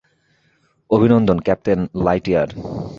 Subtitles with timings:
[0.89, 2.49] অভিনন্দন, captain Lightyear.